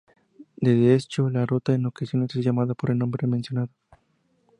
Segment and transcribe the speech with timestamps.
[0.55, 3.69] Desde ese hecho, la ruta en ocasiones es llamada por el nombre mencionado.